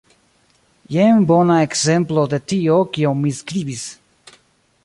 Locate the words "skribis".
3.43-3.85